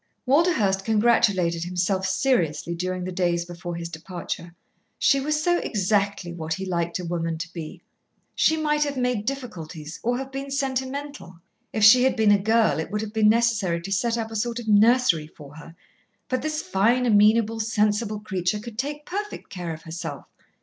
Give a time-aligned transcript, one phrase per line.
[0.25, 4.55] Walderhurst congratulated himself seriously during the days before his departure.
[4.97, 7.83] She was so exactly what he liked a woman to be.
[8.33, 11.39] She might have made difficulties, or have been sentimental.
[11.71, 14.35] If she had been a girl, it would have been necessary to set up a
[14.35, 15.75] sort of nursery for her,
[16.29, 20.25] but this fine amenable, sensible creature could take perfect care of herself.